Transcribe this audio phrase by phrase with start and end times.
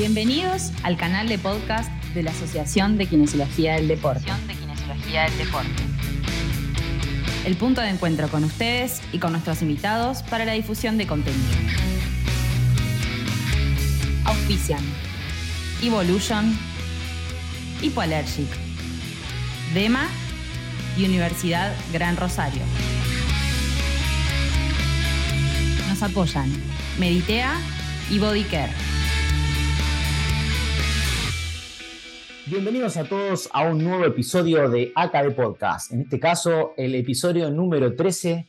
[0.00, 4.32] Bienvenidos al canal de podcast de la Asociación de Kinesiología del Deporte.
[4.48, 5.82] de Kinesiología del Deporte.
[7.44, 11.50] El punto de encuentro con ustedes y con nuestros invitados para la difusión de contenido.
[14.24, 14.80] Auspician
[15.82, 16.58] Evolution,
[17.82, 18.48] Hipoallergic,
[19.74, 20.08] DEMA
[20.96, 22.62] y Universidad Gran Rosario.
[25.90, 26.50] Nos apoyan
[26.98, 27.60] Meditea
[28.10, 28.89] y Bodycare.
[32.50, 35.92] Bienvenidos a todos a un nuevo episodio de AKD Podcast.
[35.92, 38.44] En este caso, el episodio número 13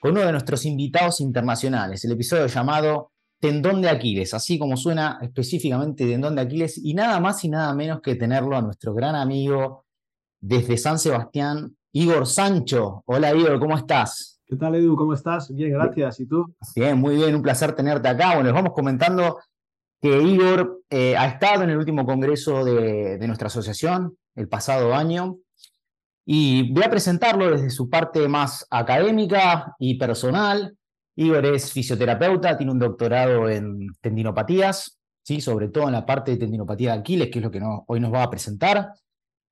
[0.00, 5.20] con uno de nuestros invitados internacionales, el episodio llamado Tendón de Aquiles, así como suena
[5.22, 9.14] específicamente Tendón de Aquiles, y nada más y nada menos que tenerlo a nuestro gran
[9.14, 9.84] amigo
[10.40, 13.04] desde San Sebastián, Igor Sancho.
[13.06, 14.40] Hola Igor, ¿cómo estás?
[14.44, 14.96] ¿Qué tal, Edu?
[14.96, 15.54] ¿Cómo estás?
[15.54, 16.18] Bien, gracias.
[16.18, 16.44] ¿Y tú?
[16.74, 18.34] Bien, muy bien, un placer tenerte acá.
[18.34, 19.38] Bueno, les vamos comentando
[20.04, 25.38] que Igor eh, ha estado en el último congreso de, nuestra asociación el pasado año
[26.26, 30.76] y voy a presentarlo desde su parte más académica y personal.
[31.16, 35.40] Igor es fisioterapeuta, tiene un doctorado en tendinopatías, ¿sí?
[35.40, 38.12] sobre todo en la parte de tendinopatía de Aquiles, que es lo que hoy nos
[38.12, 38.92] va a presentar.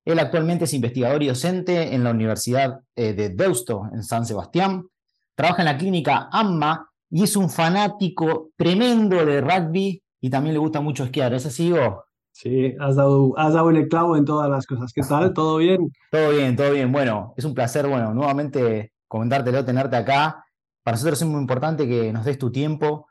[0.04, 4.86] Él actualmente es investigador y docente en la Universidad eh, de Deusto, en San Sebastián.
[5.34, 10.60] Trabaja en la clínica AMMA y es un fanático tremendo de rugby y también le
[10.60, 11.34] gusta mucho esquiar.
[11.34, 12.06] ¿Es así, Igor?
[12.30, 14.92] Sí, has dado, has dado en el clavo en todas las cosas.
[14.92, 15.34] ¿Qué tal?
[15.34, 15.92] ¿Todo bien?
[16.10, 16.92] todo bien, todo bien.
[16.92, 20.44] Bueno, es un placer, bueno, nuevamente comentártelo, tenerte acá.
[20.84, 23.08] Para nosotros es muy importante que nos des tu tiempo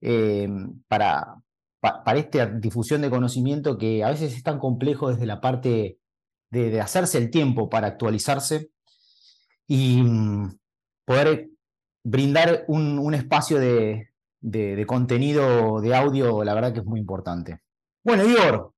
[0.00, 0.48] eh,
[0.88, 1.36] para,
[1.80, 5.98] pa, para esta difusión de conocimiento que a veces es tan complejo desde la parte
[6.50, 8.70] de, de hacerse el tiempo para actualizarse
[9.68, 10.58] y mm,
[11.04, 11.50] poder
[12.02, 14.13] brindar un, un espacio de,
[14.44, 17.60] de, de, contenido de audio, la verdad que es muy importante.
[18.04, 18.72] Bueno, Igor,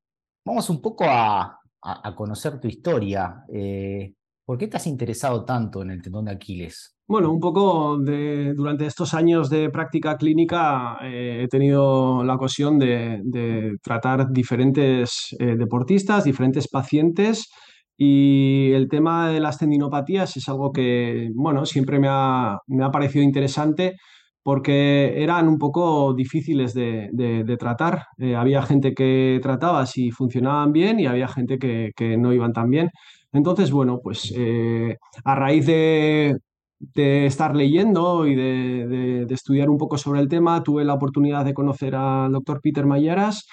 [0.44, 3.44] vamos un poco a, a, a conocer tu historia.
[3.52, 6.96] Eh, ¿Por qué te has interesado tanto en el tendón de Aquiles?
[7.08, 12.78] Bueno, un poco de, durante estos años de práctica clínica eh, he tenido la ocasión
[12.78, 17.50] de, de tratar diferentes eh, deportistas, diferentes pacientes
[17.96, 22.90] y el tema de las tendinopatías es algo que, bueno, siempre me ha, me ha
[22.90, 23.96] parecido interesante
[24.46, 28.06] porque eran un poco difíciles de, de, tratar.
[28.16, 32.52] Eh, había gente que trataba si funcionaban bien y había gente que, que no iban
[32.52, 32.90] tan bien.
[33.32, 36.36] Entonces, bueno, pues eh, a raíz de,
[36.78, 41.44] de, estar leyendo y de, de, estudiar un poco sobre el tema, tuve la oportunidad
[41.44, 43.48] de conocer al doctor Peter Mayeras,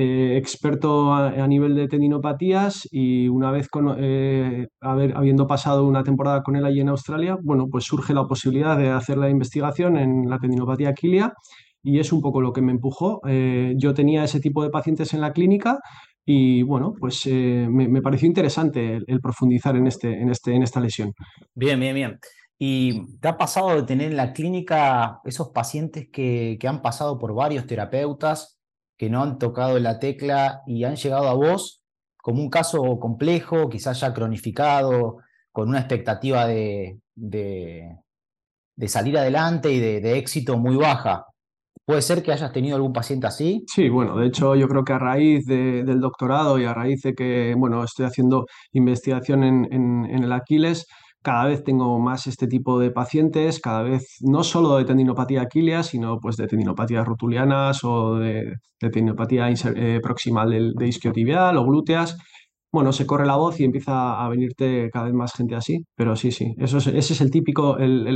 [0.00, 3.66] eh, experto a, nivel de tendinopatías y una vez
[3.98, 8.78] eh, habiendo pasado una temporada con él allí en Australia, bueno, pues surge la posibilidad
[8.78, 11.32] de hacer la investigación en la tendinopatía aquilia
[11.82, 13.18] y es un poco lo que me empujó.
[13.26, 15.80] Eh, yo tenía ese tipo de pacientes en la clínica
[16.24, 21.12] y bueno, pues me, pareció interesante el, profundizar en, este, en, este, en esta lesión.
[21.56, 22.18] Bien, bien, bien.
[22.56, 27.34] ¿Y te ha pasado de tener en la clínica esos pacientes que han pasado por
[27.34, 28.57] varios terapeutas?
[28.98, 31.78] Que no han tocado la tecla y han llegado a vos
[32.20, 35.18] como un caso complejo, quizás ya cronificado,
[35.50, 37.96] con una expectativa de, de,
[38.86, 41.24] salir adelante y de, éxito muy baja.
[41.86, 43.64] ¿Puede ser que hayas tenido algún paciente así?
[43.66, 47.00] Sí, bueno, de hecho yo creo que a raíz de, del doctorado y a raíz
[47.00, 50.86] de que, bueno, estoy haciendo investigación en, en el Aquiles,
[51.22, 55.82] cada vez tengo más este tipo de pacientes, cada vez no solo de tendinopatía aquilea,
[55.82, 62.16] sino pues de tendinopatías rotulianas o de, tendinopatía eh, proximal de, isquiotibial o glúteas.
[62.70, 66.16] Bueno, se corre la voz y empieza a venirte cada vez más gente así, pero
[66.16, 68.06] sí, sí, eso es, ese es el típico, el,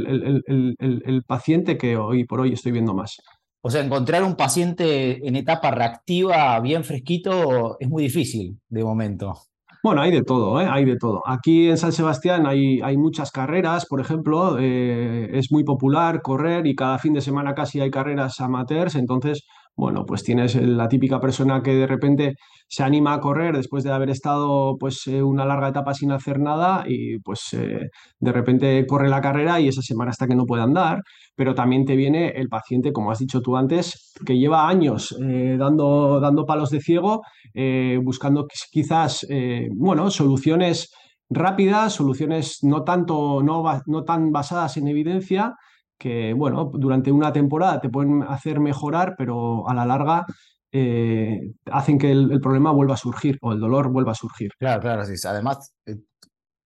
[0.47, 3.17] el, paciente que hoy por hoy estoy viendo más.
[3.63, 9.35] O sea, encontrar un paciente en etapa reactiva, bien fresquito, es muy difícil de momento.
[9.85, 10.69] Bueno, hay de todo, ¿eh?
[10.71, 11.23] hay de todo.
[11.27, 16.69] Aquí en San Sebastián hay, hay muchas carreras, por ejemplo, eh, es muy popular correr
[16.69, 19.45] y cada fin de semana casi hay carreras amateurs, entonces,
[19.75, 22.35] bueno, pues tienes la típica persona que de repente
[22.69, 26.39] se anima a correr después de haber estado pues eh, una larga etapa sin hacer
[26.41, 27.89] nada y pues eh,
[28.19, 31.01] de repente corre la carrera y esa semana hasta que no puede andar,
[31.35, 35.57] pero también te viene el paciente, como has dicho tú antes, que lleva años eh,
[35.59, 37.23] dando, dando palos de ciego,
[37.55, 40.91] eh, buscando quizás, eh, bueno, soluciones
[41.29, 45.55] rápidas, soluciones no tanto, no tan basadas en evidencia,
[46.03, 50.27] que, bueno, durante una temporada te pueden hacer mejorar, pero a la larga
[50.73, 54.51] eh, hacen que el, problema vuelva a surgir o el dolor vuelva a surgir.
[54.59, 55.15] Claro, claro, sí.
[55.27, 55.99] Además, eh,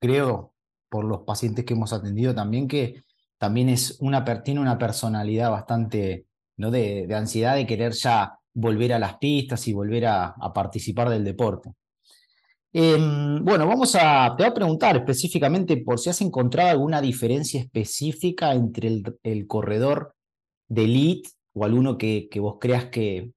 [0.00, 0.54] creo
[0.88, 3.02] por los pacientes que hemos atendido también que
[3.38, 6.70] también es una, tiene una personalidad bastante ¿no?
[6.70, 11.24] de, de ansiedad de querer ya volver a las pistas y volver a, participar del
[11.24, 11.74] deporte.
[12.78, 17.58] Em, bueno, vamos a, te voy a preguntar específicamente por si has encontrado alguna diferencia
[17.58, 20.14] específica entre el, corredor
[20.68, 23.32] de elite o alguno que, que, vos creas que,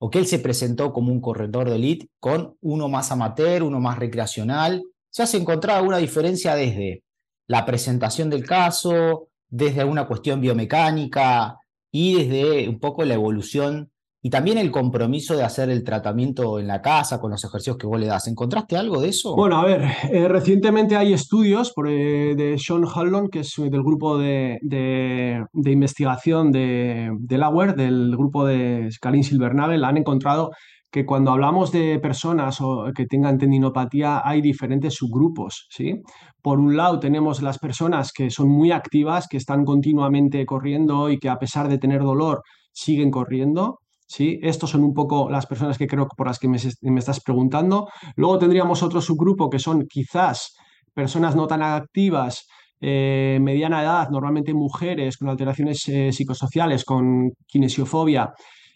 [0.00, 3.78] o que él se presentó como un corredor de elite con uno más amateur, uno
[3.78, 4.82] más recreacional.
[5.08, 7.04] ¿Se has encontrado alguna diferencia desde
[7.46, 11.60] la presentación del caso, desde alguna cuestión biomecánica
[11.92, 16.66] y desde un poco la evolución y también el compromiso de hacer el tratamiento en
[16.66, 18.28] la casa con los ejercicios que vos le das.
[18.28, 19.34] ¿Encontraste algo de eso?
[19.34, 19.82] Bueno, a ver,
[20.12, 26.52] eh, recientemente hay estudios eh, de Sean Hallon, que es del grupo de, de, investigación
[26.52, 30.50] de Delaware, del grupo de Karin Silvernagel, han encontrado
[30.90, 36.02] que cuando hablamos de personas o que tengan tendinopatía hay diferentes subgrupos, ¿sí?
[36.42, 41.18] Por un lado tenemos las personas que son muy activas, que están continuamente corriendo y
[41.18, 43.78] que a pesar de tener dolor siguen corriendo,
[44.10, 44.40] ¿sí?
[44.42, 47.88] Estos son un poco las personas que creo por las que me, estás preguntando.
[48.16, 50.56] Luego tendríamos otro subgrupo que son quizás
[50.92, 52.48] personas no tan activas,
[52.80, 58.32] eh, mediana edad, normalmente mujeres con alteraciones eh, psicosociales, con kinesiofobia,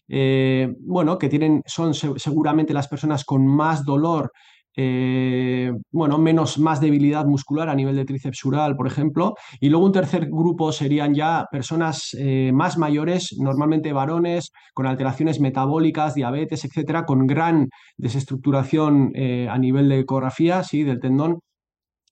[0.06, 4.30] eh, bueno, que tienen, son seguramente las personas con más dolor,
[4.76, 8.42] eh, bueno, menos, más debilidad muscular a nivel de tríceps
[8.76, 9.34] por ejemplo.
[9.60, 15.40] Y luego un tercer grupo serían ya personas eh, más mayores, normalmente varones, con alteraciones
[15.40, 19.12] metabólicas, diabetes, etcétera, con gran desestructuración
[19.48, 21.38] a nivel de ecografía, sí, del tendón.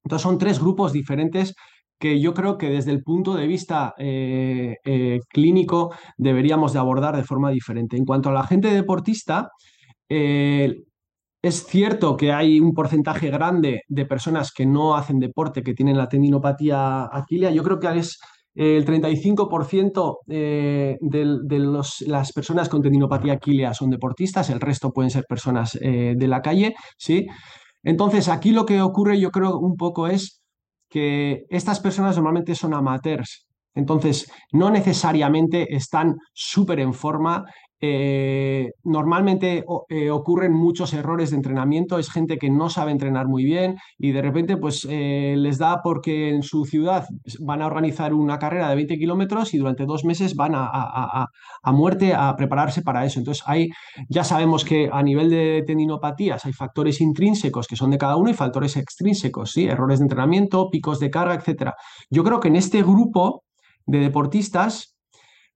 [0.05, 1.55] Entonces son tres grupos diferentes
[2.03, 7.17] que yo creo que desde el punto de vista eh, eh, clínico deberíamos de abordar
[7.17, 7.97] de forma diferente.
[7.97, 9.51] En cuanto a la gente deportista,
[10.09, 10.83] eh,
[11.43, 15.97] es cierto que hay un porcentaje grande de personas que no hacen deporte, que tienen
[15.97, 17.51] la tendinopatía aquilea.
[17.51, 18.19] Yo creo que es
[18.55, 20.99] el 35% de,
[22.07, 26.75] las personas con tendinopatía aquilea son deportistas, el resto pueden ser personas de la calle,
[26.99, 27.27] ¿sí?
[27.83, 30.43] Entonces, aquí lo que ocurre, yo creo, un poco es
[30.89, 37.45] que estas personas normalmente son amateurs, entonces no necesariamente están súper en forma
[37.85, 43.43] eh, normalmente eh, ocurren muchos errores de entrenamiento, es gente que no sabe entrenar muy
[43.43, 47.09] bien y de repente pues eh, les da porque en su ciudad
[47.41, 51.73] van a organizar una carrera de 20 kilómetros y durante dos meses van a, a,
[51.73, 53.19] muerte a prepararse para eso.
[53.19, 53.71] Entonces hay,
[54.09, 58.31] ya sabemos que a nivel de tendinopatías hay factores intrínsecos que son de cada uno
[58.31, 59.67] y factores extrínsecos, ¿sí?
[59.67, 61.73] errores de entrenamiento, picos de carga, etc.
[62.11, 63.43] Yo creo que en este grupo
[63.87, 64.92] de deportistas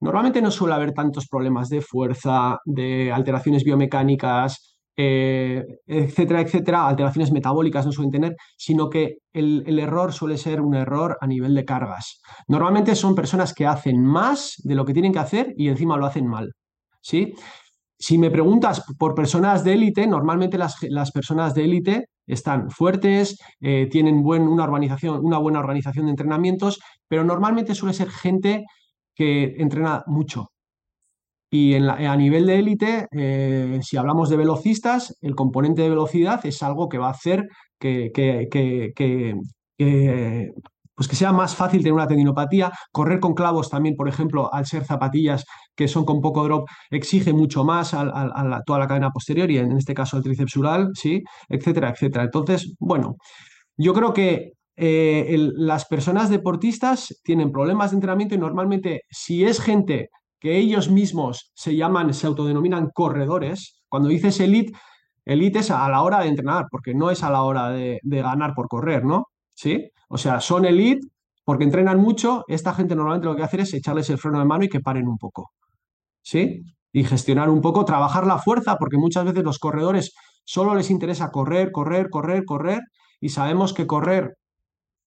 [0.00, 7.30] Normalmente no suele haber tantos problemas de fuerza, de alteraciones biomecánicas, eh, etcétera, etcétera, alteraciones
[7.30, 11.66] metabólicas no suelen tener, sino que el, error suele ser un error a nivel de
[11.66, 12.22] cargas.
[12.48, 16.06] Normalmente son personas que hacen más de lo que tienen que hacer y encima lo
[16.06, 16.52] hacen mal.
[17.02, 17.34] ¿sí?
[17.98, 23.88] Si me preguntas por personas de élite, normalmente las, personas de élite están fuertes, eh,
[23.90, 28.64] tienen una, organización, una buena organización de entrenamientos, pero normalmente suele ser gente
[29.16, 30.50] que entrena mucho.
[31.50, 36.62] Y a nivel de élite, eh, si hablamos de velocistas, el componente de velocidad es
[36.62, 38.10] algo que va a hacer que,
[40.94, 42.72] pues que sea más fácil tener una tendinopatía.
[42.90, 45.44] Correr con clavos también, por ejemplo, al ser zapatillas
[45.76, 49.72] que son con poco drop, exige mucho más a, toda la cadena posterior y en
[49.76, 51.22] este caso al tricepsural, ¿sí?
[51.48, 52.24] etcétera, etcétera.
[52.24, 53.16] Entonces, bueno,
[53.76, 59.60] yo creo que eh, las personas deportistas tienen problemas de entrenamiento y normalmente si es
[59.60, 64.74] gente que ellos mismos se llaman, se autodenominan corredores, cuando dices elite,
[65.24, 68.54] elite es a la hora de entrenar, porque no es a la hora de, ganar
[68.54, 69.28] por correr, ¿no?
[69.54, 69.90] ¿Sí?
[70.08, 71.06] O sea, son elite
[71.44, 74.64] porque entrenan mucho, esta gente normalmente lo que hace es echarles el freno de mano
[74.64, 75.52] y que paren un poco,
[76.22, 76.62] ¿sí?
[76.92, 80.14] Y gestionar un poco, trabajar la fuerza, porque muchas veces los corredores
[80.44, 82.80] solo les interesa correr, correr, correr, correr,
[83.20, 84.36] y sabemos que correr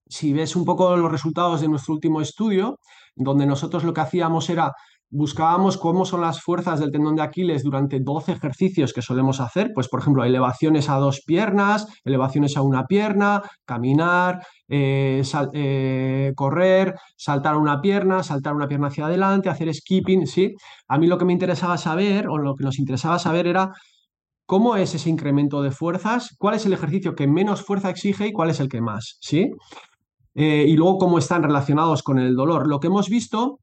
[0.10, 2.80] si ves un poco los resultados de nuestro último estudio,
[3.16, 4.74] donde nosotros lo que hacíamos era
[5.12, 9.72] buscábamos cómo son las fuerzas del tendón de Aquiles durante 12 ejercicios que solemos hacer,
[9.74, 15.24] pues por ejemplo, elevaciones a dos piernas, elevaciones a una pierna, caminar, eh,
[15.54, 20.54] eh, correr, saltar una pierna, saltar una pierna hacia adelante, hacer skipping, ¿sí?
[20.88, 23.72] A mí lo que me interesaba saber, o lo que nos interesaba saber era
[24.46, 28.32] cómo es ese incremento de fuerzas, cuál es el ejercicio que menos fuerza exige y
[28.32, 29.52] cuál es el que más, ¿sí?
[30.36, 32.68] Eh, y luego cómo están relacionados con el dolor.
[32.68, 33.60] Lo que hemos visto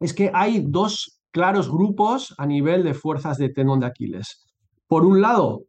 [0.00, 4.46] es que hay dos claros grupos a nivel de fuerzas de tendón de Aquiles.
[4.86, 5.64] Por un lado,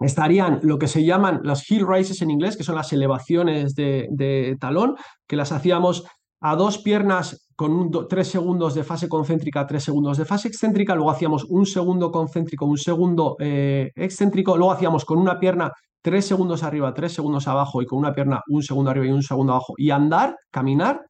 [0.00, 4.56] estarían lo que se llaman las heel raises en inglés, que son las elevaciones de,
[4.60, 6.04] talón, que las hacíamos
[6.40, 11.10] a dos piernas con tres segundos de fase concéntrica, tres segundos de fase excéntrica, luego
[11.10, 16.62] hacíamos un segundo concéntrico, un segundo eh, excéntrico, luego hacíamos con una pierna tres segundos
[16.62, 19.74] arriba, tres segundos abajo y con una pierna un segundo arriba y un segundo abajo
[19.76, 21.02] y andar, caminar.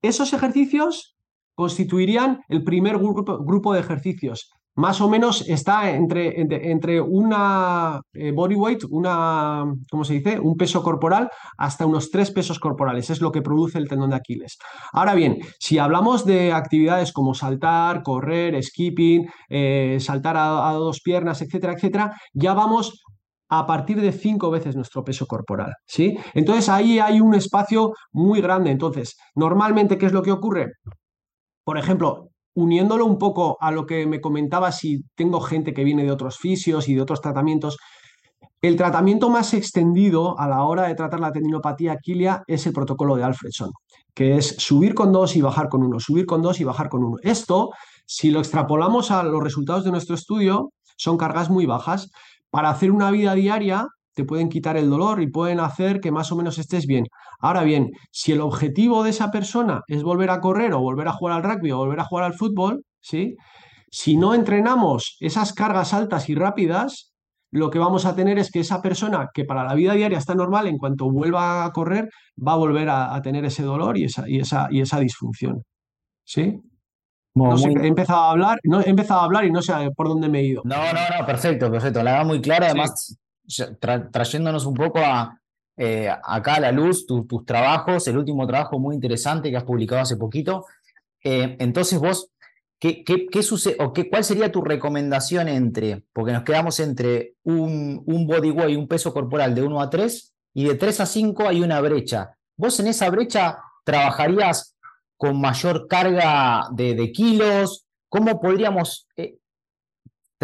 [0.00, 1.16] Esos ejercicios
[1.56, 8.32] constituirían el primer grupo, grupo de ejercicios más o menos está entre, entre, una eh,
[8.32, 10.40] body weight, una, ¿cómo se dice?
[10.40, 13.08] Un peso corporal hasta unos tres pesos corporales.
[13.10, 14.58] Es lo que produce el tendón de Aquiles.
[14.92, 21.40] Ahora bien, si hablamos de actividades como saltar, correr, skipping, eh, saltar a, dos piernas,
[21.40, 23.02] etcétera, etcétera, ya vamos
[23.48, 26.16] a partir de cinco veces nuestro peso corporal, ¿sí?
[26.32, 28.70] Entonces ahí hay un espacio muy grande.
[28.70, 30.72] Entonces, normalmente, ¿qué es lo que ocurre?
[31.64, 36.04] Por ejemplo, uniéndolo un poco a lo que me comentaba, si tengo gente que viene
[36.04, 37.76] de otros fisios y de otros tratamientos,
[38.62, 43.14] el tratamiento más extendido a la hora de tratar la tendinopatía aquilia es el protocolo
[43.16, 43.70] de Alfredson,
[44.14, 47.04] que es subir con dos y bajar con uno, subir con dos y bajar con
[47.04, 47.16] uno.
[47.22, 47.70] Esto,
[48.06, 52.10] si lo extrapolamos a los resultados de nuestro estudio, son cargas muy bajas.
[52.48, 56.30] Para hacer una vida diaria, te pueden quitar el dolor y pueden hacer que más
[56.32, 57.06] o menos estés bien.
[57.40, 61.12] Ahora bien, si el objetivo de esa persona es volver a correr o volver a
[61.12, 63.36] jugar al rugby o volver a jugar al fútbol, ¿sí?
[63.90, 67.12] Si no entrenamos esas cargas altas y rápidas,
[67.50, 70.34] lo que vamos a tener es que esa persona que para la vida diaria está
[70.34, 74.28] normal, en cuanto vuelva a correr, va a volver a, tener ese dolor y esa,
[74.28, 75.62] y esa, y esa disfunción.
[76.24, 76.60] ¿Sí?
[77.36, 80.40] he empezado a hablar, no, he empezado a hablar y no sé por dónde me
[80.40, 80.62] he ido.
[80.64, 82.02] No, no, no, perfecto, perfecto.
[82.02, 82.66] La va muy clara.
[82.66, 83.16] Además,
[84.12, 85.40] trayéndonos un poco a,
[85.76, 90.02] eh, acá a la luz tus trabajos, el último trabajo muy interesante que has publicado
[90.02, 90.66] hace poquito.
[91.22, 92.30] Eh, entonces vos,
[92.78, 98.02] ¿qué, qué, sucede, o qué, cuál sería tu recomendación entre, porque nos quedamos entre un,
[98.06, 101.48] un body weight, un peso corporal de 1 a 3, y de 3 a 5
[101.48, 102.36] hay una brecha.
[102.56, 104.76] ¿Vos en esa brecha trabajarías
[105.16, 107.84] con mayor carga de, kilos?
[108.08, 109.38] ¿Cómo podríamos eh,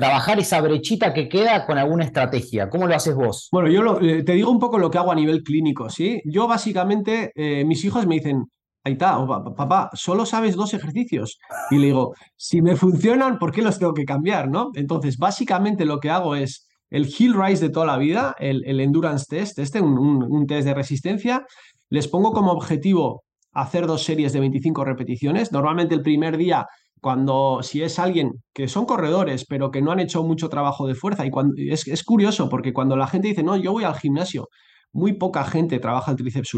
[0.00, 2.70] trabajar esa brechita que queda con alguna estrategia?
[2.70, 3.48] ¿Cómo lo haces vos?
[3.52, 6.22] Bueno, yo eh, te digo un poco lo que hago a nivel clínico, ¿sí?
[6.24, 8.46] Yo básicamente, eh, mis hijos me dicen,
[8.82, 9.18] ahí está,
[9.54, 11.38] papá, solo sabes dos ejercicios.
[11.70, 14.70] Y le digo, si me funcionan, ¿por qué los tengo que cambiar, no?
[14.74, 19.26] Entonces, básicamente lo que hago es el Hill Rise de toda la vida, el, Endurance
[19.28, 21.44] Test, este, un, un test de resistencia,
[21.90, 25.52] les pongo como objetivo hacer dos series de 25 repeticiones.
[25.52, 26.66] Normalmente el primer día
[27.00, 30.94] cuando si es alguien que son corredores, pero que no han hecho mucho trabajo de
[30.94, 34.48] fuerza, y cuando, es, curioso porque cuando la gente dice, no, yo voy al gimnasio,
[34.92, 36.56] muy poca gente trabaja el tríceps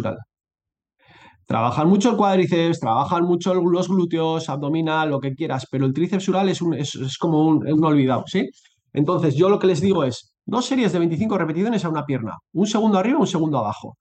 [1.46, 6.28] Trabajan mucho el cuádriceps, trabajan mucho los glúteos, abdominal, lo que quieras, pero el tríceps
[6.28, 8.48] es, un, es, como un, un, olvidado, ¿sí?
[8.92, 12.38] Entonces, yo lo que les digo es, dos series de 25 repeticiones a una pierna,
[12.52, 13.96] un segundo arriba, un segundo abajo.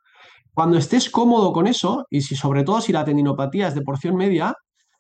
[0.54, 4.16] Cuando estés cómodo con eso, y si sobre todo si la tendinopatía es de porción
[4.16, 4.54] media,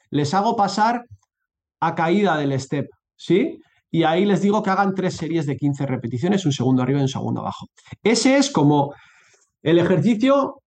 [0.10, 1.06] les hago pasar
[1.82, 3.60] a caída del step, ¿sí?
[3.92, 7.04] Y ahí les digo que hagan tres series de 15 repeticiones, un segundo arriba y
[7.04, 7.68] un segundo abajo.
[8.02, 8.94] Ese es como
[9.62, 10.62] el ejercicio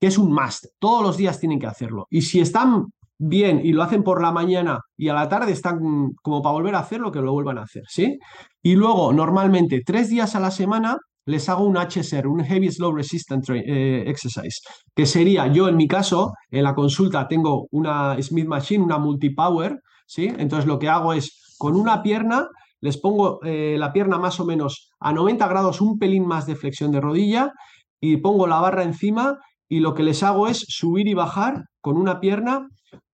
[0.00, 0.66] que es un must.
[0.78, 2.06] Todos los días tienen que hacerlo.
[2.08, 2.86] Y si están
[3.18, 6.74] bien y lo hacen por la mañana y a la tarde están como para volver
[6.76, 8.18] a hacerlo, que lo vuelvan a hacer, ¿sí?
[8.62, 12.92] Y luego, normalmente, tres días a la semana les hago un HSR, un Heavy Slow
[12.92, 14.60] Resistant eh, Exercise,
[14.94, 19.78] que sería, yo en mi caso, en la consulta tengo una Smith Machine, una Multipower,
[20.08, 20.32] ¿sí?
[20.38, 22.48] Entonces lo que hago es, con una pierna,
[22.80, 26.56] les pongo eh, la pierna más o menos a 90 grados, un pelín más de
[26.56, 27.52] flexión de rodilla,
[28.00, 29.38] y pongo la barra encima,
[29.68, 32.68] y lo que les hago es subir y bajar con una pierna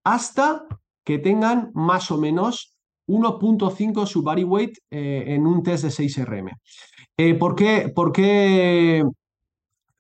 [0.05, 0.65] hasta
[1.05, 6.51] que tengan más o menos 1.5 su body weight eh, en un test de 6RM.
[7.17, 9.03] Eh, ¿por, qué, por, qué,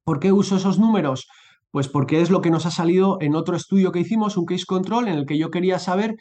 [0.04, 1.26] ¿Por qué uso esos números?
[1.70, 4.64] Pues porque es lo que nos ha salido en otro estudio que hicimos, un case
[4.66, 6.16] control, en el que yo quería saber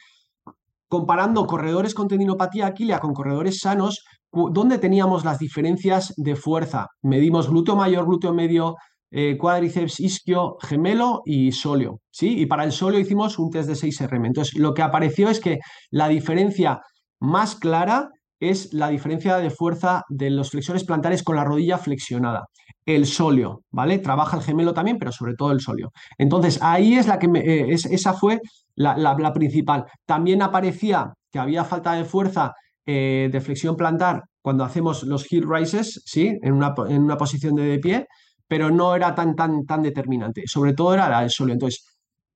[0.87, 6.87] comparando corredores con tendinopatía aquilia con corredores sanos, ¿dónde teníamos las diferencias de fuerza?
[7.01, 8.75] Medimos glúteo mayor, glúteo medio,
[9.11, 11.99] eh, cuádriceps isquio, gemelo y sóleo.
[12.11, 12.39] ¿sí?
[12.39, 14.25] Y para el sóleo hicimos un test de 6RM.
[14.25, 15.59] Entonces, lo que apareció es que
[15.91, 16.79] la diferencia
[17.19, 18.09] más clara
[18.49, 22.45] es la diferencia de fuerza de los flexores plantares con la rodilla flexionada.
[22.85, 23.99] El sóleo, ¿vale?
[23.99, 25.91] Trabaja el gemelo también, pero sobre todo el sóleo.
[26.17, 28.39] Entonces, ahí es la que eh, esa fue
[28.75, 29.85] la, principal.
[30.05, 32.53] También aparecía que había falta de fuerza
[32.85, 36.37] eh, de flexión plantar cuando hacemos los heel rises, ¿sí?
[36.41, 38.07] En una, en una posición de, de, pie,
[38.47, 40.43] pero no era tan, tan, tan determinante.
[40.45, 41.53] Sobre todo era el sóleo.
[41.53, 41.92] Entonces,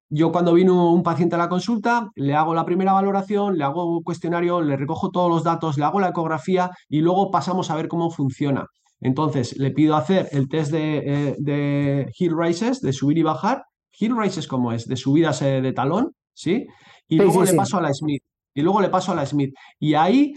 [0.09, 3.85] yo cuando vino un paciente a la consulta, le hago la primera valoración, le hago
[3.85, 7.75] un cuestionario, le recojo todos los datos, le hago la ecografía y luego pasamos a
[7.75, 8.65] ver cómo funciona.
[9.01, 13.63] Entonces, le pido hacer el test de, eh, de heel rises, de subir y bajar.
[13.91, 14.87] Heel rises, como es?
[14.87, 16.65] De subidas eh, de talón, ¿sí?
[17.07, 18.23] Y luego le paso a la Smith.
[18.53, 19.53] Y luego le paso a la Smith.
[19.79, 20.33] Y ahí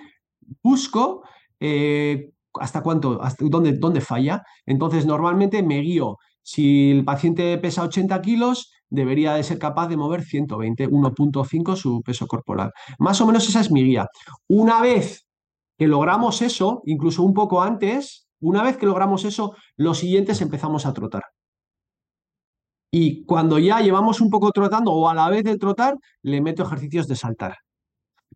[0.63, 1.23] busco
[1.59, 4.43] eh, hasta cuánto, hasta dónde, dónde falla.
[4.67, 6.19] Entonces, normalmente me guío.
[6.43, 12.03] Si el paciente pesa 80 kilos, debería de ser capaz de mover 120, 1.5 su
[12.03, 12.73] peso corporal.
[12.99, 14.07] Más o menos esa es mi guía.
[14.49, 15.27] Una vez
[15.79, 20.85] que logramos eso, incluso un poco antes, una vez que logramos eso, los siguientes empezamos
[20.85, 21.23] a trotar.
[22.93, 26.65] Y cuando ya llevamos un poco trotando o a la vez del trotar, le meto
[26.65, 27.57] ejercicios de saltar.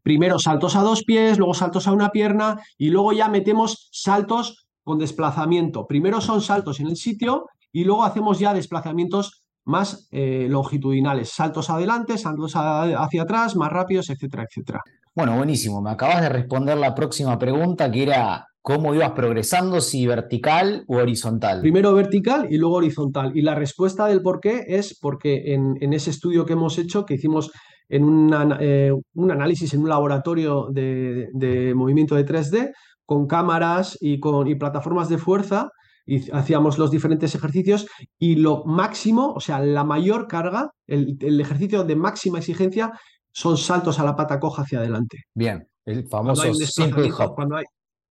[0.02, 4.68] Primero saltos a dos pies, luego saltos a una pierna y luego ya metemos saltos
[4.84, 5.86] con desplazamiento.
[5.86, 11.70] Primero son saltos en el sitio y luego hacemos ya desplazamientos más eh, longitudinales, saltos
[11.70, 14.80] adelante, saltos hacia atrás, más rápidos, etcétera, etcétera.
[15.14, 15.80] Bueno, buenísimo.
[15.80, 20.96] Me acabas de responder la próxima pregunta que era cómo ibas progresando, si vertical o
[20.96, 21.60] horizontal.
[21.60, 23.36] Primero vertical y luego horizontal.
[23.36, 27.14] Y la respuesta del por qué es porque en, ese estudio que hemos hecho, que
[27.14, 27.52] hicimos
[27.90, 28.30] en
[28.60, 32.72] eh, un análisis en un laboratorio de, movimiento de 3D,
[33.04, 35.68] con cámaras y con y plataformas de fuerza,
[36.06, 37.86] y hacíamos los diferentes ejercicios
[38.18, 42.92] y lo máximo, o sea, la mayor carga, el, el ejercicio de máxima exigencia
[43.32, 45.24] son saltos a la pata coja hacia adelante.
[45.34, 47.34] Bien, el famoso simple hop.
[47.34, 47.64] Cuando hay...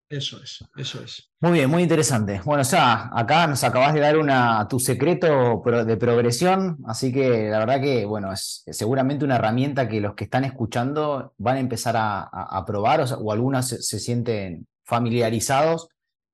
[0.10, 1.32] Eso es, eso es.
[1.40, 2.40] Muy bien, muy interesante.
[2.46, 7.50] Bueno, o sea, acá nos acabas de dar una, tu secreto de progresión, así que
[7.50, 11.62] la verdad que, bueno, es seguramente una herramienta que los que están escuchando van a
[11.62, 15.88] empezar a, probar o, o algunas se, sienten familiarizados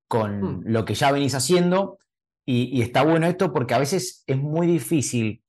[0.10, 0.64] con hmm.
[0.66, 2.00] lo que ya venís haciendo.
[2.46, 5.44] Y, está bueno esto porque a veces es muy difícil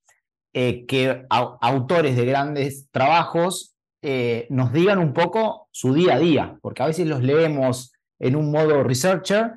[0.52, 6.58] eh, que autores de grandes trabajos eh, nos digan un poco su día a día,
[6.60, 9.54] porque a veces los leemos en un modo researcher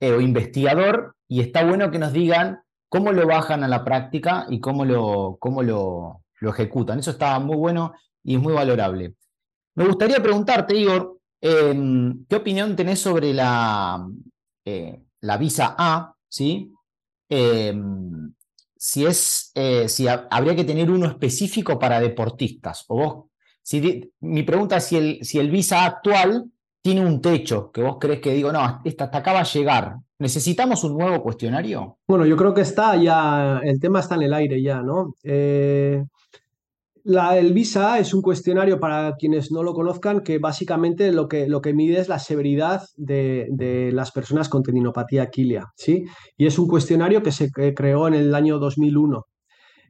[0.00, 4.46] eh, o investigador y está bueno que nos digan cómo lo bajan a la práctica
[4.48, 6.98] y cómo lo, cómo lo, lo ejecutan.
[6.98, 7.92] Eso está muy bueno
[8.24, 9.14] y es muy valorable.
[9.76, 11.13] Me gustaría preguntarte, Igor,
[11.46, 14.08] Em, ¿Qué opinión tenés sobre la,
[14.64, 16.14] eh, la visa A?
[16.26, 16.72] ¿sí?
[17.28, 18.32] Em,
[18.74, 22.86] si, es, eh, si habría que tener uno específico para deportistas.
[22.88, 23.24] O vos,
[24.20, 28.20] mi pregunta es si el, si el visa actual tiene un techo que vos crees
[28.20, 29.96] que digo, no, hasta acá va llegar.
[30.18, 31.98] ¿Necesitamos un nuevo cuestionario?
[32.08, 35.14] Bueno, yo creo que está ya, el tema está en el aire ya, ¿no?
[35.22, 36.02] Eh,
[37.04, 41.60] el VISA es un cuestionario para quienes no lo conozcan que básicamente lo que, lo
[41.60, 46.04] que mide es la severidad de, las personas con tendinopatía aquilia, ¿sí?
[46.36, 49.22] Y es un cuestionario que se creó en el año 2001.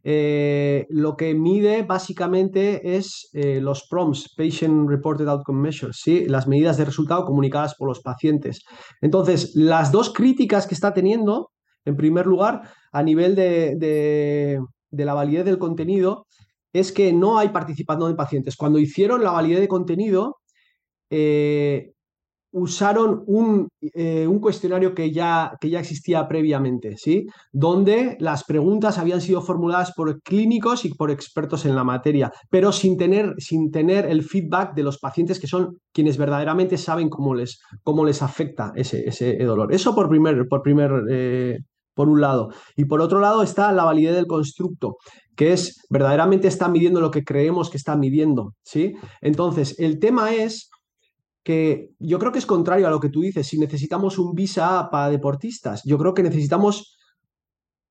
[0.07, 6.27] Eh, lo que mide básicamente es eh, los PROMs, Patient Reported Outcome Measures, ¿sí?
[6.27, 8.61] las medidas de resultado comunicadas por los pacientes.
[9.01, 11.53] Entonces, las dos críticas que está teniendo,
[11.87, 14.59] en primer lugar, a nivel de,
[14.91, 16.27] de la validez del contenido,
[16.75, 18.57] es que no hay participando de pacientes.
[18.57, 20.39] Cuando hicieron la validez de contenido,
[21.09, 21.93] eh,
[22.51, 27.27] usaron un, eh, un, cuestionario que ya, que ya existía previamente, ¿sí?
[27.53, 32.71] donde las preguntas habían sido formuladas por clínicos y por expertos en la materia, pero
[32.71, 37.35] sin tener, sin tener el feedback de los pacientes que son quienes verdaderamente saben cómo
[37.35, 39.75] les, cómo les afecta ese, ese dolor.
[39.75, 41.59] Eso por primer, por primer eh,
[41.95, 42.51] por un lado.
[42.77, 44.97] Y por otro lado está la validez del constructo,
[45.37, 48.95] que es verdaderamente está midiendo lo que creemos que está midiendo, ¿sí?
[49.21, 50.71] Entonces, el tema es
[51.43, 54.79] que yo creo que es contrario a lo que tú dices, si necesitamos un visa
[54.79, 56.97] A para deportistas, yo creo que necesitamos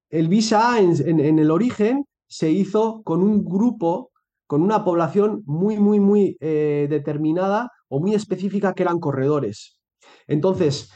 [0.10, 4.12] el visa A en, el origen se hizo con un grupo,
[4.48, 9.80] con una población muy, muy, muy eh, determinada o muy específica que eran corredores.
[10.28, 10.92] Entonces,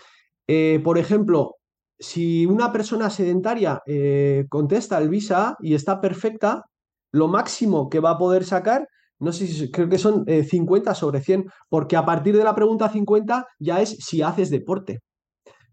[0.47, 1.57] eh, por ejemplo,
[1.99, 6.65] si una persona sedentaria eh, contesta el visa y está perfecta,
[7.12, 8.88] lo máximo que va a poder sacar,
[9.19, 12.53] no sé si creo que son 50 eh, sobre 100, porque a partir de la
[12.53, 14.99] pregunta 50 ya es si haces deporte.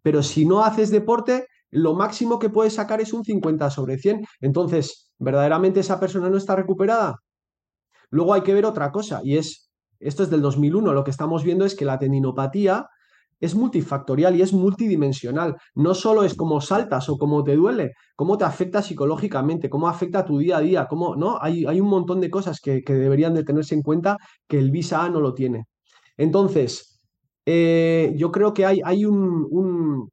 [0.03, 4.25] Pero si no haces deporte, lo máximo que puedes sacar es un 50 sobre 100.
[4.41, 7.17] Entonces, ¿verdaderamente esa persona no está recuperada?
[8.11, 11.43] Luego hay que ver otra cosa, y es, esto es del 2001, lo que estamos
[11.43, 12.87] viendo es que la tendinopatía
[13.45, 15.57] es multifactorial y es multidimensional.
[15.75, 20.25] No solo es cómo saltas o cómo te duele, cómo te afecta psicológicamente, cómo afecta
[20.25, 21.39] tu día a día, cómo, ¿no?
[21.41, 24.17] Hay, hay un montón de cosas que, deberían de tenerse en cuenta
[24.49, 25.65] que el Visa A no lo tiene.
[26.17, 27.01] Entonces,
[27.47, 30.09] eh, yo creo que hay, hay un,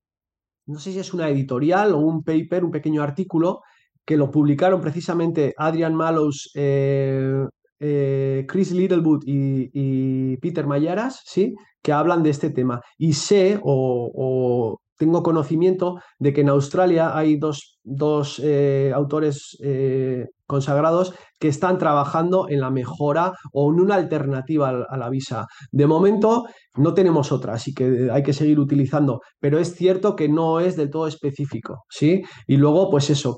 [0.66, 3.62] no sé si es una editorial o un paper, un pequeño artículo,
[4.06, 7.46] que lo publicaron precisamente Adrian Mallows, eh,
[7.84, 11.56] eh, Chris Littlewood y, Peter Mayaras, ¿sí?
[11.82, 12.80] que hablan de este tema.
[12.98, 20.28] Y sé o, tengo conocimiento de que en Australia hay dos, dos eh, autores eh,
[20.46, 25.48] consagrados que están trabajando en la mejora o en una alternativa a la visa.
[25.72, 30.30] De momento no tenemos otra, así que hay que seguir utilizando, pero es cierto que
[30.30, 32.22] no es del todo específico, ¿sí?
[32.46, 33.36] Y luego, pues eso,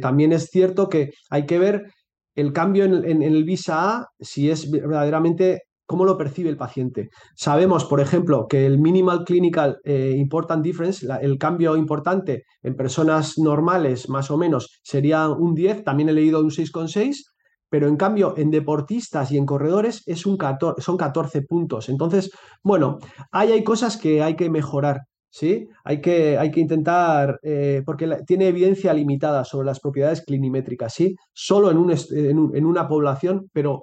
[0.00, 1.82] también es cierto que hay que ver
[2.34, 7.10] el cambio en, el visa A, si es verdaderamente cómo lo percibe el paciente.
[7.36, 13.34] Sabemos, por ejemplo, que el minimal clinical eh, important difference, el cambio importante en personas
[13.38, 17.16] normales, más o menos, sería un 10, también he leído un 6,6,
[17.68, 20.38] pero en cambio en deportistas y en corredores es un
[20.78, 21.88] son 14 puntos.
[21.88, 22.30] Entonces,
[22.62, 22.98] bueno,
[23.32, 25.00] ahí hay cosas que hay que mejorar.
[25.34, 25.68] ¿Sí?
[25.82, 31.16] Hay que, hay que intentar, eh, porque tiene evidencia limitada sobre las propiedades clinimétricas, ¿sí?
[31.32, 31.92] Solo en, un,
[32.54, 33.82] en, una población, pero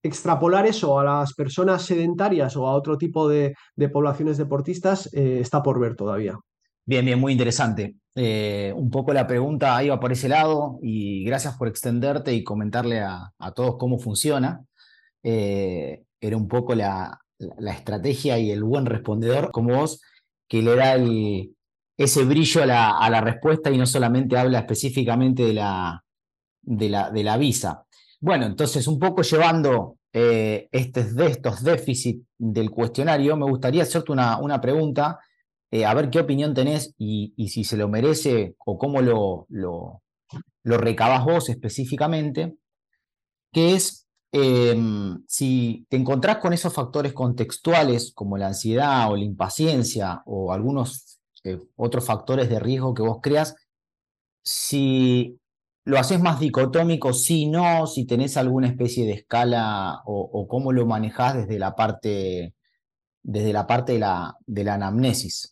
[0.00, 3.52] extrapolar eso a las personas sedentarias o a otro tipo de,
[3.92, 6.38] poblaciones deportistas eh, está por ver todavía.
[6.86, 7.96] Bien, bien, muy interesante.
[8.14, 13.00] Eh, un poco la pregunta iba por ese lado y gracias por extenderte y comentarle
[13.00, 14.60] a, todos cómo funciona.
[15.20, 17.18] era un poco la,
[17.58, 20.00] la, estrategia y el buen respondedor como vos
[20.52, 20.98] que le da
[21.96, 22.66] ese brillo a
[23.08, 26.04] la, respuesta y no solamente habla específicamente de la,
[26.60, 27.86] de la, de la visa.
[28.20, 34.36] Bueno, entonces un poco llevando eh, de estos déficits del cuestionario, me gustaría hacerte una,
[34.36, 35.20] una pregunta,
[35.70, 40.02] eh, a ver qué opinión tenés y, si se lo merece o cómo lo, lo,
[40.64, 40.78] lo
[41.24, 42.56] vos específicamente,
[43.54, 44.01] que es
[44.34, 50.52] Em, si te encontrás con esos factores contextuales como la ansiedad o la impaciencia o
[50.54, 53.54] algunos eh, otros factores de riesgo que vos creas,
[54.42, 55.38] si
[55.84, 60.86] lo haces más dicotómico, si no, si tenés alguna especie de escala o, cómo lo
[60.86, 62.54] manejás desde la parte,
[63.22, 65.51] desde la, parte de, la, de la anamnesis.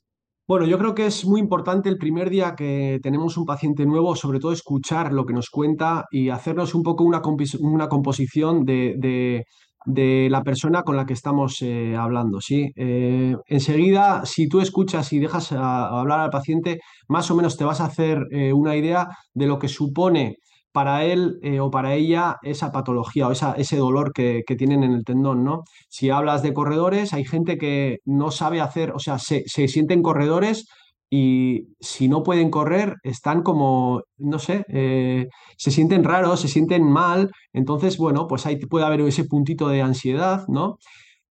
[0.51, 4.17] Bueno, yo creo que es muy importante el primer día que tenemos un paciente nuevo,
[4.17, 9.45] sobre todo escuchar lo que nos cuenta y hacernos un poco una, composición de,
[9.87, 12.41] la persona con la que estamos eh, hablando.
[12.41, 12.69] ¿sí?
[12.75, 17.81] Eh, enseguida, si tú escuchas y dejas hablar al paciente, más o menos te vas
[17.81, 20.39] a hacer eh, una idea de lo que supone
[20.73, 25.05] para él eh, o para ella esa patología o ese dolor que, tienen en el
[25.05, 25.65] tendón, ¿no?
[25.89, 30.67] Si hablas de corredores, hay gente que no sabe hacer, o sea, se, sienten corredores
[31.11, 36.85] y si no pueden correr, están como, no sé, eh, se sienten raros, se sienten
[36.85, 40.79] mal, entonces, bueno, pues ahí puede haber ese puntito de ansiedad, ¿no?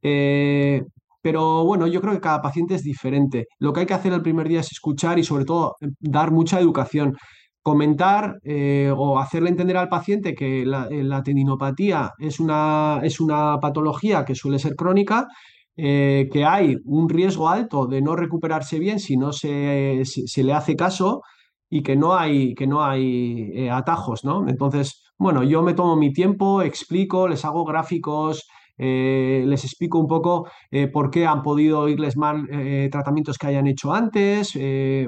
[0.01, 0.83] Eh,
[1.21, 3.47] pero bueno, yo creo que cada paciente es diferente.
[3.59, 6.59] Lo que hay que hacer el primer día es escuchar y sobre todo dar mucha
[6.59, 7.15] educación
[7.61, 13.59] comentar eh, o hacerle entender al paciente que la, eh, tendinopatía es una, es una,
[13.59, 15.27] patología que suele ser crónica,
[15.75, 20.53] eh, que hay un riesgo alto de no recuperarse bien si no se, se le
[20.53, 21.21] hace caso
[21.69, 24.47] y que no hay, que no hay atajos, ¿no?
[24.47, 28.47] Entonces, bueno, yo me tomo mi tiempo, explico, les hago gráficos,
[28.81, 33.47] eh, les explico un poco eh, por qué han podido irles mal eh, tratamientos que
[33.47, 34.57] hayan hecho antes.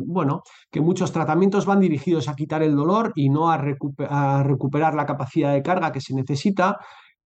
[0.06, 5.06] bueno, que muchos tratamientos van dirigidos a quitar el dolor y no a, recuperar la
[5.06, 6.78] capacidad de carga que se necesita.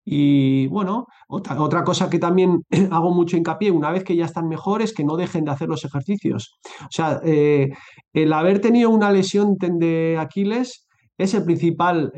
[0.08, 4.94] Y bueno, otra, cosa que también hago mucho hincapié una vez que ya están mejores,
[4.94, 6.60] que no dejen de hacer los ejercicios.
[6.82, 12.12] O sea, el haber tenido una lesión de Aquiles es el principal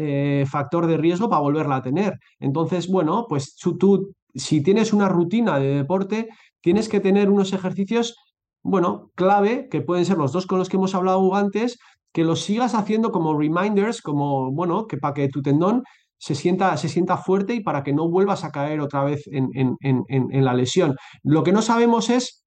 [0.48, 2.14] factor de riesgo para volverla a tener.
[2.40, 6.30] Entonces, bueno, pues tú si tienes una rutina de deporte,
[6.62, 8.16] tienes que tener unos ejercicios,
[8.64, 11.78] bueno, clave, que pueden ser los dos con los que hemos hablado antes,
[12.14, 15.84] que los sigas haciendo como reminders, como, bueno, que para que tu tendón
[16.18, 20.46] se sienta, se sienta fuerte y para que no vuelvas a caer otra vez en,
[20.46, 20.96] la lesión.
[21.24, 22.44] Lo que no sabemos es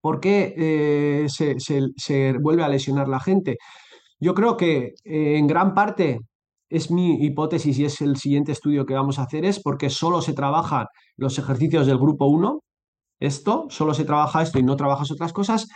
[0.00, 3.56] por qué eh, se, se, vuelve a lesionar la gente.
[4.20, 6.20] Yo creo que eh, en gran parte
[6.68, 10.20] es mi hipótesis y es el siguiente estudio que vamos a hacer, es porque solo
[10.22, 12.60] se trabajan los ejercicios del grupo 1,
[13.20, 15.68] esto, solo se trabaja esto y no trabajas otras cosas,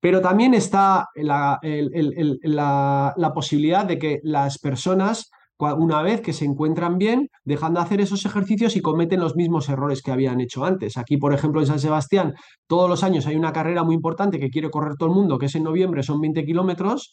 [0.00, 6.98] pero también está la, la, posibilidad de que las personas, una vez que se encuentran
[6.98, 10.96] bien, dejan de hacer esos ejercicios y cometen los mismos errores que habían hecho antes.
[10.96, 12.34] Aquí, por ejemplo, en San Sebastián,
[12.68, 15.46] todos los años hay una carrera muy importante que quiere correr todo el mundo, que
[15.46, 17.12] es en noviembre, son 20 kilómetros,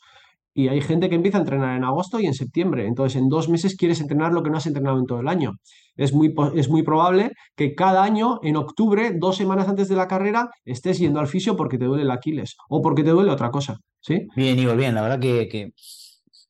[0.58, 2.88] y hay gente que empieza a entrenar en agosto y en septiembre.
[2.88, 5.52] Entonces, en dos meses quieres entrenar lo que no has entrenado en todo el año.
[5.98, 10.08] Es muy, es muy probable que cada año, en octubre, dos semanas antes de la
[10.08, 13.52] carrera, estés yendo al fisio porque te duele el Aquiles o porque te duele otra
[13.52, 13.76] cosa.
[14.00, 14.28] ¿sí?
[14.34, 14.96] Bien, Igor, bien.
[14.96, 15.74] La verdad que,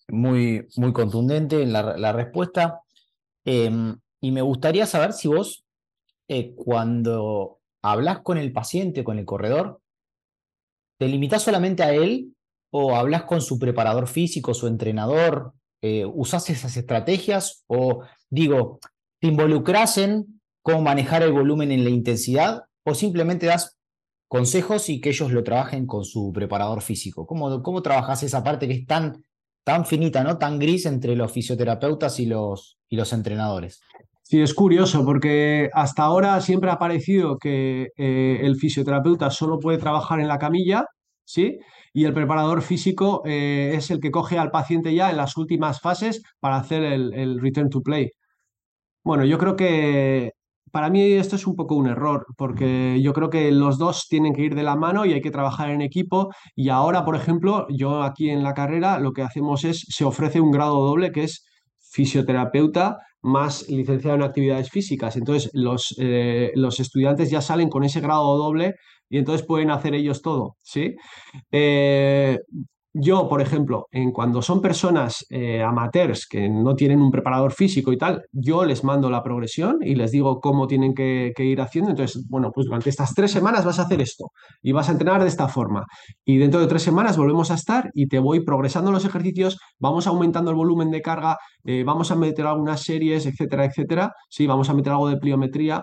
[0.09, 2.81] muy, muy contundente la, la respuesta.
[3.43, 5.65] Em, y me gustaría saber si vos,
[6.27, 9.79] eh, cuando hablas con el paciente, con el corredor,
[10.99, 12.34] ¿te limitas solamente a él
[12.77, 15.53] o hablas con su preparador físico, su entrenador?
[15.81, 18.79] Eh, ¿Usas esas estrategias o digo,
[19.21, 23.77] te involucras en cómo manejar el volumen en la intensidad o simplemente das
[24.27, 27.25] consejos y que ellos lo trabajen con su preparador físico?
[27.25, 29.23] ¿Cómo, cómo trabajas esa parte que es tan,
[29.63, 30.37] tan finita, ¿no?
[30.37, 33.79] tan gris entre los fisioterapeutas y los, y los entrenadores?
[34.21, 39.77] Sí, es curioso porque hasta ahora siempre ha parecido que eh, el fisioterapeuta solo puede
[39.77, 40.83] trabajar en la camilla,
[41.23, 41.59] ¿sí?
[41.95, 45.79] Y el preparador físico eh, es el que coge al paciente ya en las últimas
[45.79, 48.11] fases para hacer el, return to play.
[49.01, 50.31] Bueno, yo creo que
[50.71, 54.33] para mí esto es un poco un error, porque yo creo que los dos tienen
[54.33, 56.33] que ir de la mano y hay que trabajar en equipo.
[56.53, 60.41] Y ahora, por ejemplo, yo aquí en la carrera lo que hacemos es, se ofrece
[60.41, 61.45] un grado doble que es
[61.79, 65.15] fisioterapeuta más licenciado en actividades físicas.
[65.15, 68.75] Entonces, los, eh, los estudiantes ya salen con ese grado doble
[69.15, 70.93] y entonces pueden hacer ellos todo, ¿sí?
[71.49, 72.37] Eh,
[72.91, 77.93] yo, por ejemplo, en cuando son personas eh, amateurs que no tienen un preparador físico
[77.93, 81.91] y tal, yo les mando la progresión y les digo cómo tienen que, ir haciendo.
[81.91, 85.21] Entonces, bueno, pues durante estas tres semanas vas a hacer esto y vas a entrenar
[85.21, 85.85] de esta forma.
[86.25, 90.07] Y dentro de tres semanas volvemos a estar y te voy progresando los ejercicios, vamos
[90.07, 94.11] aumentando el volumen de carga, eh, vamos a meter algunas series, etcétera, etcétera.
[94.29, 95.81] Sí, vamos a meter algo de pliometría.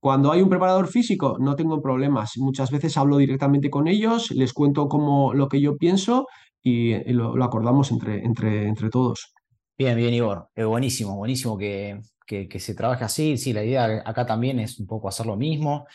[0.00, 2.32] Cuando hay un preparador físico, no tengo problemas.
[2.36, 6.26] Muchas veces hablo directamente con ellos, les cuento cómo, lo que yo pienso
[6.62, 9.32] y, lo, acordamos entre, entre, entre todos.
[9.78, 10.48] Bien, bien, Igor.
[10.54, 13.36] Es buenísimo, buenísimo que, que, se trabaje así.
[13.36, 15.86] Sí, la idea acá también es un poco hacer lo mismo.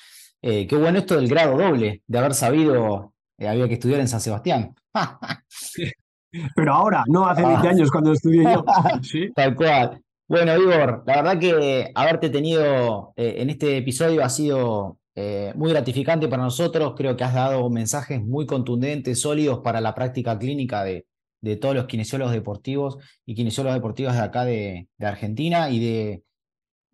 [0.42, 4.00] Eh, qué bueno esto del grado doble, de haber sabido que eh, había que estudiar
[4.00, 4.74] en San Sebastián.
[6.56, 7.72] Pero ahora, no hace 20 ah.
[7.72, 8.64] años cuando estudié yo.
[9.36, 10.02] Tal cual.
[10.32, 15.72] Bueno, Igor, la verdad que haberte tenido eh, en este episodio ha sido eh, muy
[15.72, 16.94] gratificante para nosotros.
[16.96, 21.06] Creo que has dado mensajes muy contundentes, sólidos para la práctica clínica de,
[21.42, 26.24] de todos los kinesiólogos deportivos y kinesiólogos deportivos de acá de, Argentina y de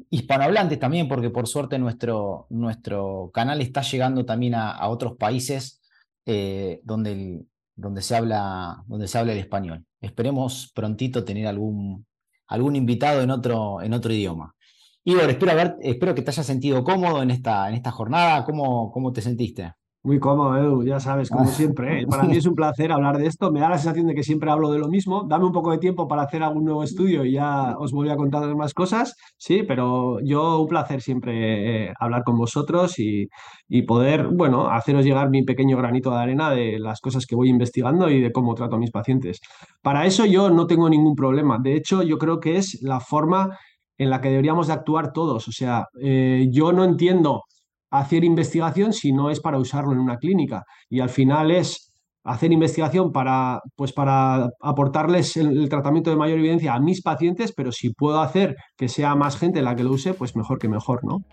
[0.09, 5.79] hispanohablantes también, porque por suerte nuestro, nuestro canal está llegando también a, otros países
[6.25, 7.43] eh, donde,
[7.75, 9.85] donde, se habla, donde se habla el español.
[10.01, 12.07] Esperemos prontito tener algún
[12.47, 14.55] algún invitado en otro, en otro idioma.
[15.03, 18.43] Igor, espero, espero que te hayas sentido cómodo en esta, en jornada.
[18.43, 19.73] ¿Cómo, ¿Cómo te sentiste?
[20.07, 21.99] Muy cómodo, Edu, ya sabes, como siempre.
[21.99, 22.07] ¿eh?
[22.07, 23.51] Para mí es un placer hablar de esto.
[23.51, 25.25] Me da la sensación de que siempre hablo de lo mismo.
[25.27, 28.15] Dame un poco de tiempo para hacer algún nuevo estudio y ya os voy a
[28.15, 29.17] contar más cosas.
[29.35, 33.27] Sí, pero yo un placer siempre eh, hablar con vosotros y,
[33.67, 37.49] y, poder, bueno, haceros llegar mi pequeño granito de arena de las cosas que voy
[37.49, 39.41] investigando y de cómo trato a mis pacientes.
[39.81, 41.57] Para eso yo no tengo ningún problema.
[41.61, 43.57] De hecho, yo creo que es la forma
[43.97, 45.49] en la que deberíamos de actuar todos.
[45.49, 47.41] O sea, eh, yo no entiendo
[47.89, 50.63] hacer investigación si no es para usarlo en una clínica.
[50.89, 51.87] Y al final es
[52.23, 57.71] hacer investigación para, pues para aportarles el, tratamiento de mayor evidencia a mis pacientes, pero
[57.71, 61.05] si puedo hacer que sea más gente la que lo use, pues mejor que mejor,
[61.05, 61.23] ¿no?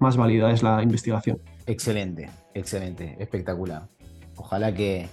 [0.00, 1.38] Más válida es la investigación.
[1.66, 3.88] Excelente, excelente, espectacular.
[4.36, 5.08] Ojalá que,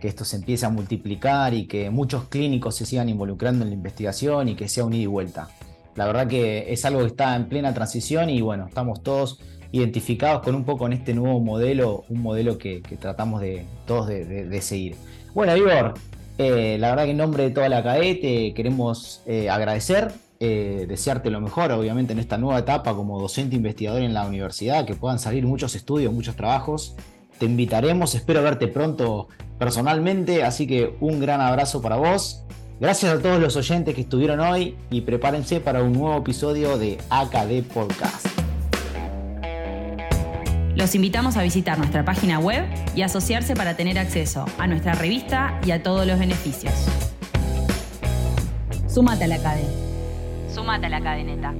[0.00, 3.74] que esto se empiece a multiplicar y que muchos clínicos se sigan involucrando en la
[3.74, 5.48] investigación y que sea un ida y vuelta.
[5.96, 9.40] La verdad que es algo que está en plena transición y bueno, estamos todos
[9.72, 14.60] identificados con un poco en este nuevo modelo, un modelo que, tratamos de todos de,
[14.62, 14.96] seguir.
[15.34, 15.94] Bueno, Igor,
[16.38, 20.84] eh, la verdad que en nombre de toda la CAE te queremos eh, agradecer, eh,
[20.88, 24.94] desearte lo mejor, obviamente, en esta nueva etapa como docente investigador en la universidad, que
[24.94, 26.94] puedan salir muchos estudios, muchos trabajos.
[27.38, 32.42] Te invitaremos, espero verte pronto personalmente, así que un gran abrazo para vos.
[32.78, 36.98] Gracias a todos los oyentes que estuvieron hoy y prepárense para un nuevo episodio de
[37.08, 38.35] AKD Podcast.
[40.76, 45.58] Los invitamos a visitar nuestra página web y asociarse para tener acceso a nuestra revista
[45.64, 46.74] y a todos los beneficios.
[48.86, 49.70] Súmate a la cadena.
[50.54, 51.54] Súmate a la cadeneta.